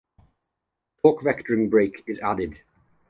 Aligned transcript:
Torque 0.97 1.21
Vectoring 1.21 1.69
Brake 1.69 2.03
is 2.07 2.17
added. 2.21 2.61